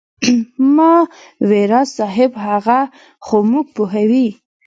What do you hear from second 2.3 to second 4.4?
هغه خو موږ پوهوي.